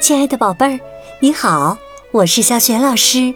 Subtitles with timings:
[0.00, 0.80] 亲爱的宝贝儿，
[1.20, 1.76] 你好，
[2.10, 3.34] 我是小雪老师，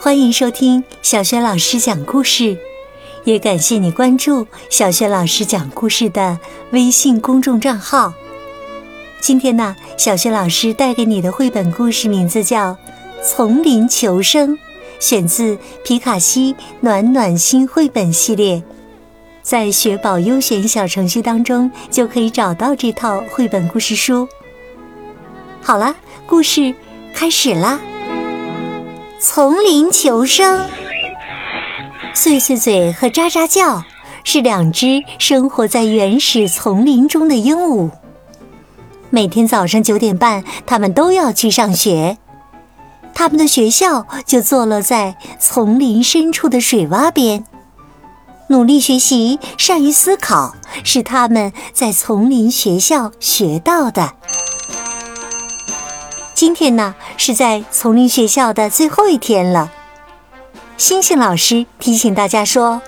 [0.00, 2.58] 欢迎收听小雪老师讲故事，
[3.22, 6.40] 也感谢你关注小雪老师讲故事的
[6.72, 8.12] 微信公众账号。
[9.20, 12.72] 今天呢，小雪老师带给你的绘本故事名字叫
[13.24, 14.50] 《丛林求生》，
[14.98, 18.60] 选自皮卡西暖暖心绘本系列，
[19.42, 24.28] 在雪宝优选小程序当中就可以找到这套绘本故事书。
[25.66, 25.94] 好了，
[26.26, 26.74] 故事
[27.14, 27.80] 开始啦！
[29.18, 30.68] 丛林求生，
[32.12, 33.82] 碎碎嘴和喳喳叫
[34.24, 37.90] 是两只生活在原始丛林中的鹦鹉。
[39.08, 42.18] 每天早上九点半，他们都要去上学。
[43.14, 47.46] 他们的学校就坐落在丛林深处的水洼边。
[48.48, 54.12] 努力学习，善于思考，是他们在丛林学校学到的。
[56.34, 59.70] 今天呢，是在丛林学校的最后一天了。
[60.76, 62.82] 星星老师提醒大家说：“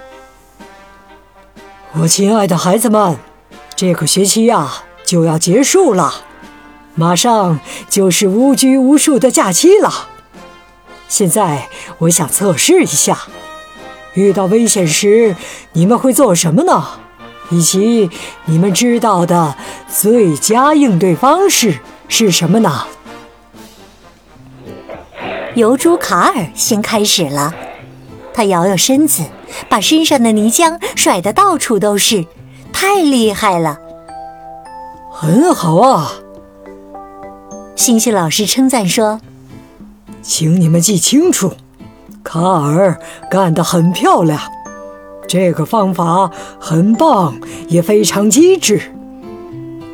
[1.94, 3.16] 我亲爱的孩子们，
[3.76, 6.12] 这个学期呀就要结束了，
[6.96, 10.08] 马上就是无拘无束的假期了。
[11.08, 13.16] 现在我想测试一下，
[14.14, 15.36] 遇到危险时
[15.72, 16.84] 你们会做什么呢？
[17.50, 18.10] 以及
[18.46, 19.56] 你们知道的
[19.88, 22.88] 最佳应对方式是什么呢？”
[25.56, 27.54] 油猪卡尔先开始了，
[28.34, 29.22] 他摇摇身子，
[29.70, 32.26] 把身上的泥浆甩得到处都是，
[32.74, 33.78] 太厉害了！
[35.10, 36.12] 很好啊，
[37.74, 39.18] 星星老师称赞说
[40.20, 41.52] ：“请你们记清楚，
[42.22, 44.38] 卡尔干得很漂亮，
[45.26, 47.34] 这个方法很棒，
[47.68, 48.92] 也非常机智。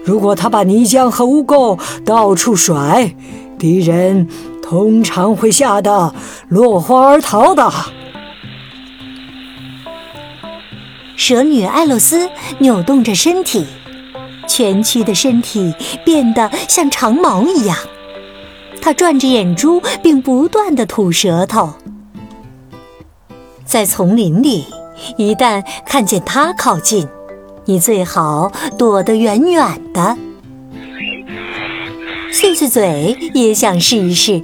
[0.04, 3.14] 如果他把泥浆和污垢到处甩，
[3.60, 4.26] 敌人……”
[4.72, 6.14] 通常会吓得
[6.48, 7.70] 落荒而逃的。
[11.14, 13.66] 蛇女艾洛斯扭动着身体，
[14.48, 15.74] 蜷曲的身体
[16.06, 17.76] 变得像长矛一样。
[18.80, 21.74] 她转着眼珠，并不断的吐舌头。
[23.66, 24.64] 在丛林里，
[25.18, 27.06] 一旦看见她靠近，
[27.66, 30.16] 你最好躲得远远的。
[32.32, 34.42] 碎碎嘴也想试一试。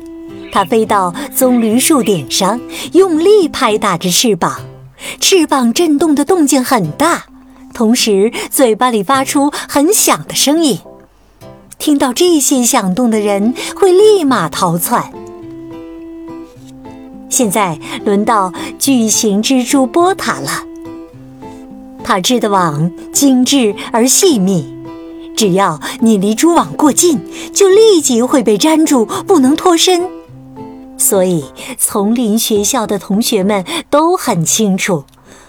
[0.50, 2.60] 它飞到棕榈树顶上，
[2.92, 4.60] 用力拍打着翅膀，
[5.20, 7.26] 翅膀震动的动静很大，
[7.72, 10.78] 同时嘴巴里发出很响的声音。
[11.78, 15.12] 听到这些响动的人会立马逃窜。
[17.30, 20.64] 现在轮到巨型蜘蛛波塔了，
[22.02, 24.66] 它织的网精致而细密，
[25.36, 27.20] 只要你离蛛网过近，
[27.52, 30.17] 就立即会被粘住，不能脱身。
[30.98, 31.44] 所以，
[31.78, 35.04] 丛林学校的同学们都很清楚，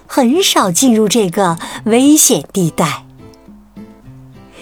[0.07, 3.03] 很少进入这个危险地带。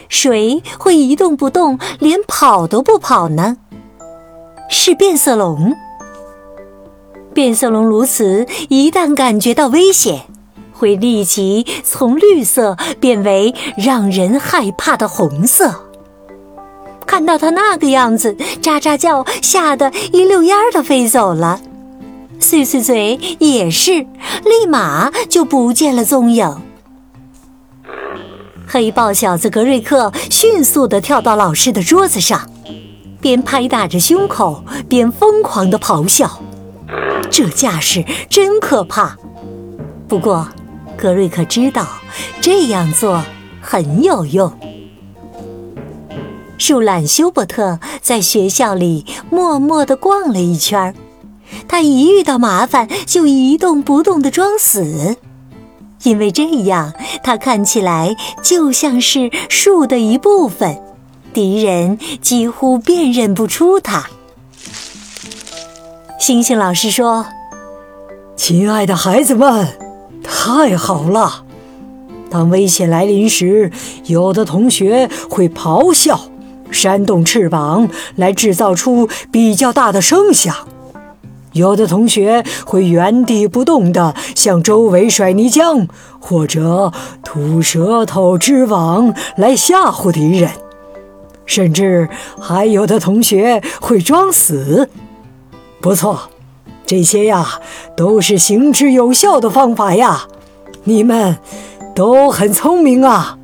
[0.09, 3.57] 谁会一动不动，连跑都不跑呢？
[4.69, 5.75] 是变色龙。
[7.33, 10.21] 变色龙鸬鹚一旦感觉到危险，
[10.73, 15.86] 会立即从绿色变为让人害怕的红色。
[17.07, 21.59] 看到他那个样子，喳喳叫，吓得一溜烟儿的飞走了。
[22.39, 24.05] 碎碎嘴也是，
[24.43, 26.61] 立马就不见了踪影。
[28.67, 32.47] 黑豹小子格瑞克迅速地跳到老师的桌子上，
[33.21, 36.29] 边拍打着胸口，边疯狂地咆哮。
[37.31, 39.17] 这架势真可怕。
[40.07, 40.47] 不过，
[40.97, 41.87] 格瑞克知道
[42.41, 43.23] 这样做
[43.61, 44.51] 很有用。
[46.57, 50.95] 树懒休伯特在学校里默默地逛了一圈儿
[51.67, 55.15] 他一遇到麻烦就一动不动地装死，
[56.03, 60.77] 因为这样他看起来就像是树的一部分，
[61.33, 64.07] 敌人几乎辨认不出他。
[66.19, 67.25] 星星老师说
[68.35, 69.67] ：“亲爱的孩子们，
[70.21, 71.45] 太好了！
[72.29, 73.71] 当危险来临时，
[74.05, 76.19] 有的同学会咆哮。”
[76.71, 80.53] 扇动翅膀来制造出比较大的声响，
[81.53, 85.87] 有的同学会原地不动地向周围甩泥浆，
[86.19, 86.91] 或者
[87.23, 90.51] 吐舌头织网来吓唬敌人，
[91.45, 92.09] 甚至
[92.39, 94.89] 还有的同学会装死。
[95.81, 96.29] 不错，
[96.85, 97.59] 这些呀
[97.95, 100.27] 都是行之有效的方法呀，
[100.83, 101.37] 你们
[101.95, 103.37] 都很聪明啊！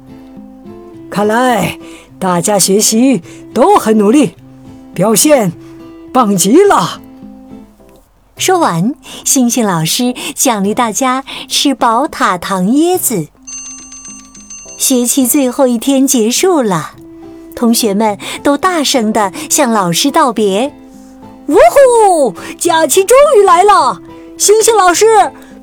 [1.10, 1.80] 看来。
[2.24, 3.22] 大家学习
[3.54, 4.36] 都很努力，
[4.96, 5.52] 表现
[6.14, 7.02] 棒极了。
[8.38, 13.28] 说完，星星老师奖励大家吃宝塔糖椰子。
[14.78, 16.92] 学期最后一天结束了，
[17.58, 20.74] 同学们都大声的向老师道别。
[21.48, 22.34] 呜呼！
[22.58, 24.02] 假期终于来了，
[24.38, 25.06] 星星老师，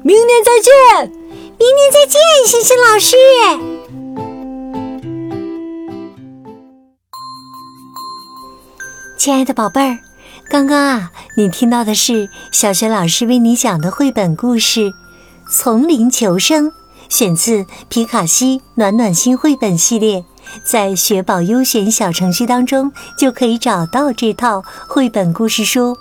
[0.03, 1.11] 明年再见！
[1.59, 3.80] 明年再见，星星老师。
[9.21, 9.99] 亲爱的宝贝儿，
[10.49, 14.81] 刚刚啊，你听到的是小学老师为你讲的绘本故事
[15.47, 16.69] 《丛林求生》，
[17.11, 20.25] 选自皮卡西暖暖心绘本系列，
[20.65, 25.99] 在学宝优选小程序当中就可以找到这套绘本故事书。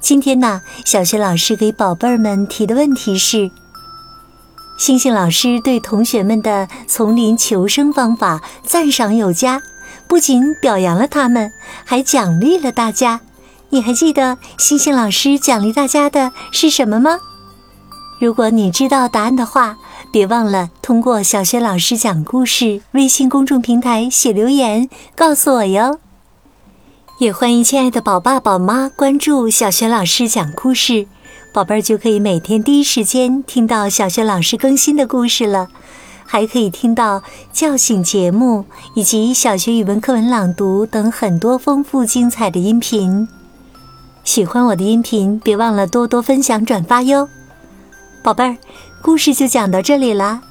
[0.00, 3.50] 今天呢，小学老师给宝贝儿们提的问题是：
[4.78, 9.60] 星星老师对同学们的丛林求生方法赞赏有加。
[10.08, 11.52] 不仅表扬了他们，
[11.84, 13.20] 还奖励了大家。
[13.70, 17.18] 你还记得星星老师奖励大家的是什么吗？
[18.18, 19.76] 如果你知道答案的话，
[20.10, 26.00] 别忘了通过“小学老师讲故事”微信公众平台写留言告诉我哟。
[27.18, 31.06] 也欢迎亲爱的宝爸宝妈关注“小学老师讲故事”，
[31.52, 35.68] 宝贝儿就可以每天第一时间听到小学老师更新的故事了。
[36.30, 37.22] 还可以听到
[37.54, 43.26] 叫醒节目以及小学语文课文朗读等很多丰富精彩的音频。
[44.24, 47.30] 喜欢我的音频，别忘了多多分享转发哟，
[48.22, 48.58] 宝贝儿。
[49.02, 50.42] 故事就讲到这里了。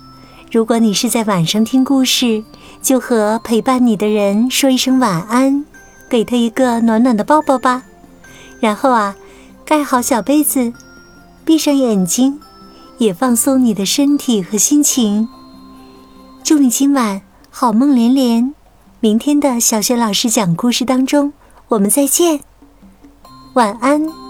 [0.51, 2.43] 如果你是在晚上听故事，
[2.81, 5.63] 就和陪伴你的人说一声晚安，
[6.09, 7.83] 给他一个暖暖的抱抱吧。
[8.59, 9.15] 然后啊，
[9.63, 10.73] 盖好小被子，
[11.45, 12.39] 闭上眼睛，
[12.97, 15.29] 也放松你的身体和心情。
[16.47, 18.55] 祝你今晚好梦连连，
[19.01, 21.33] 明天的小学老师讲故事当中，
[21.67, 22.39] 我们再见，
[23.55, 24.26] 晚安。